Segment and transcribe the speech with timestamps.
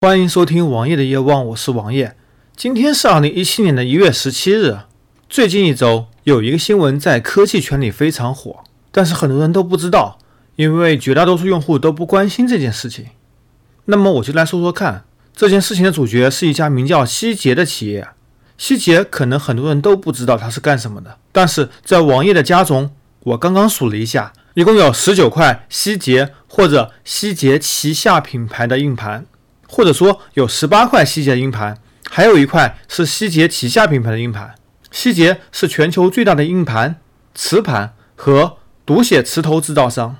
[0.00, 2.14] 欢迎收听王爷的夜望，我是王爷。
[2.54, 4.78] 今天是二零一七年的一月十七日。
[5.28, 8.60] 最近一周有一个新闻在科技圈里非常火，
[8.92, 10.20] 但是很多人都不知道，
[10.54, 13.06] 因为绝大多数用户都不关心这件事情。
[13.86, 18.06] 那么我就来说说看，这件事情的主角是一家名叫希捷的企业。
[18.56, 22.92] 希捷可能很多人都不知道它是干什么的，但是在王爷的家中，
[23.24, 29.26] 我刚刚数了一下，一共有十九块希捷或者希捷旗下品牌的硬盘。
[29.68, 31.78] 或者说有十八块希捷硬盘，
[32.10, 34.54] 还有一块是希捷旗下品牌的硬盘。
[34.90, 36.96] 希捷是全球最大的硬盘、
[37.34, 40.16] 磁盘和读写磁头制造商。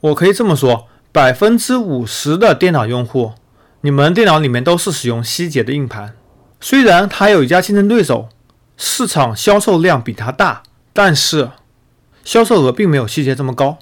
[0.00, 3.32] 我可以这么说，百分之五十的电脑用户，
[3.80, 6.14] 你们电脑里面都是使用希捷的硬盘。
[6.60, 8.28] 虽然它有一家竞争对手，
[8.76, 11.50] 市场销售量比它大，但是
[12.22, 13.78] 销售额并没有希捷这么高，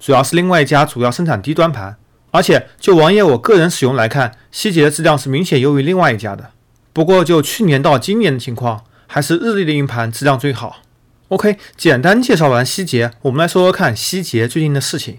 [0.00, 1.97] 主要是另外一家主要生产低端盘。
[2.30, 6.50] 而且就王爷我个人使用来看，希捷的质量是明显优于另外一家的。
[6.92, 10.82] 不过就去年到今年的情况，还是日立的硬盘质量最好。
[11.28, 15.18] OK，简单介绍完希捷，我们来说说看希捷最近的事情。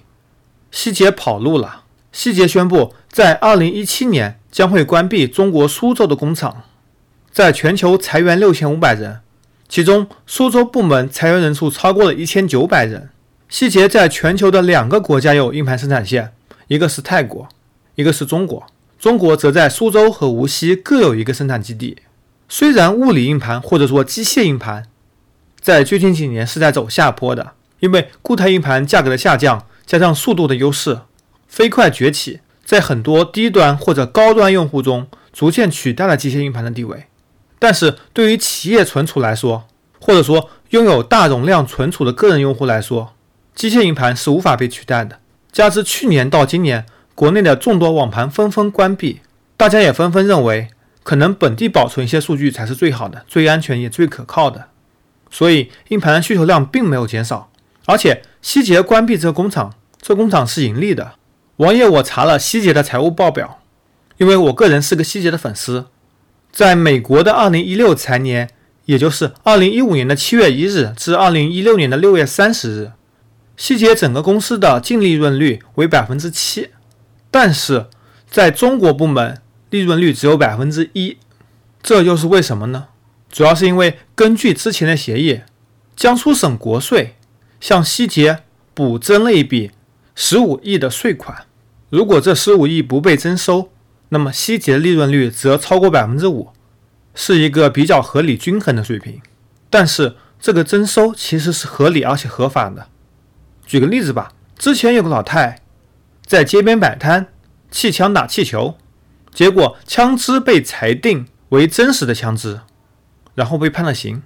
[0.72, 6.64] 希捷跑路了，希捷宣布在二零一七年将会关闭中国苏州的工厂，
[7.32, 9.22] 在全球裁员六千五百人，
[9.68, 13.10] 其中苏州部门裁员人数超过了一千九百人。
[13.48, 16.34] 希捷在全球的两个国家有硬盘生产线。
[16.70, 17.50] 一个是泰国，
[17.96, 18.64] 一个是中国。
[19.00, 21.98] 中国则在苏州和无锡各有一个生产基地。
[22.48, 24.86] 虽然物理硬盘或者说机械硬盘
[25.60, 31.00] 在最近几年是在走下坡的，因为固态硬盘价格的下降加上速度的优势，
[31.48, 37.06] 飞快崛起，在很多低端或者高端用户中逐渐取代了机械硬盘的地位。
[37.58, 39.66] 但是对于企业存储来说，
[40.00, 43.16] 或者说拥有大容量存储的个人用户来说，
[43.56, 45.19] 机械硬盘是无法被取代的。
[45.52, 49.22] 加之去年到今年，国内的众多网盘纷纷关闭，
[49.58, 50.70] 大家也纷纷认为，
[51.04, 54.68] 可能本地保存一些数据才是最好的、最安全也最可靠的。
[55.32, 57.52] 所以硬盘需求量并没有减少，
[57.86, 61.14] 而且希捷关闭这个工厂，这工厂是盈利的。
[61.58, 63.60] 王爷，我查了希捷的财务报表，
[64.18, 65.88] 因为我个人是个希捷的粉丝，
[66.52, 68.50] 在美国的二零一六财年，
[68.86, 72.92] 也就是二零一五年的七月一日至二零一六年的六月三十日。
[73.60, 76.70] 希捷整个公司的净利润率为百分之七，
[77.30, 77.88] 但是
[78.30, 81.18] 在中国部门利润率只有百分之一，
[81.84, 82.88] 这又是为什么呢？
[83.30, 85.42] 主要是因为根据之前的协议，
[85.94, 87.18] 江苏省国税
[87.60, 88.44] 向希捷
[88.74, 89.72] 补征了一笔
[90.16, 91.44] 十五亿的税款，
[91.90, 93.70] 如果这十五亿不被征收，
[94.08, 96.52] 那么希捷利润率则超过百分之五，
[97.14, 99.22] 是一个比较合理均衡的水平。
[99.70, 102.88] 但是这个征收其实是合理而且合法的。
[103.70, 105.62] 举个例子吧，之前有个老太
[106.26, 107.28] 在街边摆摊，
[107.70, 108.76] 气枪打气球，
[109.32, 112.62] 结果枪支被裁定为真实的枪支，
[113.36, 114.24] 然后被判了刑。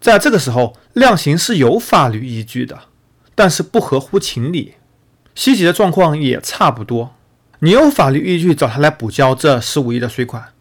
[0.00, 2.84] 在这个时候，量刑是有法律依据的，
[3.34, 4.76] 但是不合乎情理。
[5.34, 7.14] 希吉的状况也差不多，
[7.58, 10.54] 你有法律依据找他来补交这十五亿的税款，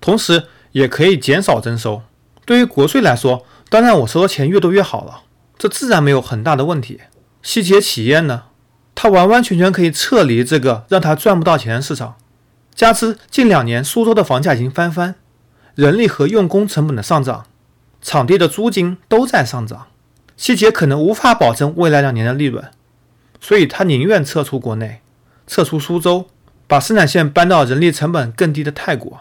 [0.00, 2.00] 同时也可以减少征收。
[2.46, 5.24] 对于国税来说，当然我收的钱越多越好了，
[5.58, 6.98] 这自然没有很大的问题。
[7.42, 8.44] 希捷企业呢，
[8.94, 12.16] 它完完全全可以撤离这个让它赚不到钱的市场。
[12.74, 15.16] 加之近两年苏州的房价已经翻番，
[15.74, 17.46] 人力和用工成本的上涨，
[18.00, 19.88] 场地的租金都在上涨，
[20.36, 22.70] 希捷可能无法保证未来两年的利润，
[23.40, 25.02] 所以他宁愿撤出国内，
[25.46, 26.28] 撤出苏州，
[26.66, 29.20] 把生产线搬到人力成本更低的泰国。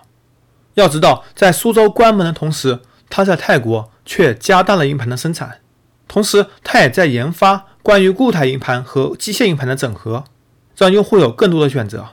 [0.76, 2.80] 要知道，在苏州关门的同时，
[3.10, 5.60] 他在泰国却加大了硬盘的生产，
[6.08, 7.66] 同时他也在研发。
[7.84, 10.26] 关于固态硬盘和机械硬盘的整合，
[10.78, 12.10] 让用户有更多的选择。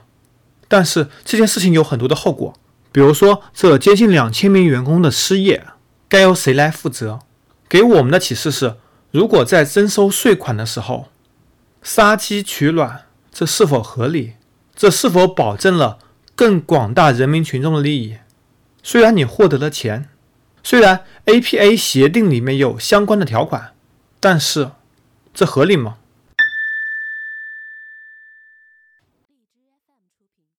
[0.67, 2.53] 但是这件事情有很多的后果，
[2.91, 5.65] 比如说这接近两千名员工的失业，
[6.07, 7.19] 该由谁来负责？
[7.67, 8.77] 给我们的启示是：
[9.11, 11.09] 如果在征收税款的时候
[11.83, 14.33] 杀鸡取卵，这是否合理？
[14.75, 15.99] 这是否保证了
[16.35, 18.17] 更广大人民群众的利益？
[18.81, 20.09] 虽然你获得了钱，
[20.63, 23.73] 虽然 APA 协定里面有相关的条款，
[24.19, 24.71] 但是。
[25.39, 25.95] 这合理吗？